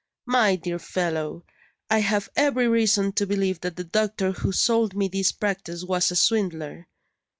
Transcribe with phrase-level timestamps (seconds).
[0.25, 1.45] My dear fellow,
[1.87, 6.09] I have every reason to believe that the doctor who sold me this practice was
[6.09, 6.87] a swindler.